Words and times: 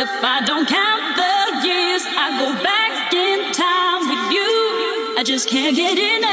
If 0.00 0.08
I 0.22 0.44
don't 0.44 0.64
count 0.64 1.16
the 1.16 1.66
years, 1.66 2.06
I 2.06 2.38
go 2.38 2.54
back 2.62 3.12
in 3.12 3.52
time 3.52 4.06
with 4.08 4.30
you. 4.32 5.18
I 5.18 5.24
just 5.24 5.48
can't 5.48 5.74
get 5.74 5.98
enough. 5.98 6.28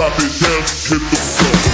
drop 0.00 0.16
it 0.16 0.40
down, 0.40 0.62
hit 0.88 1.10
the 1.10 1.16
floor. 1.16 1.69